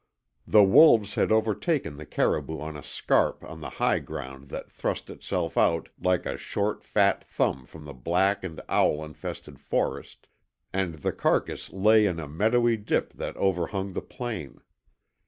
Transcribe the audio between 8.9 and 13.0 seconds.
infested forest, and the carcass lay in a meadowy